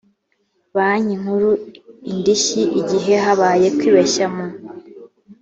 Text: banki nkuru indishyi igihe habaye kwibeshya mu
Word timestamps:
banki 0.75 1.13
nkuru 1.21 1.49
indishyi 2.11 2.63
igihe 2.81 3.13
habaye 3.25 3.67
kwibeshya 3.77 4.25
mu 4.35 4.45